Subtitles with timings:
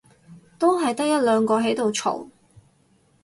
[0.57, 2.25] 都係得一兩個喺度嘈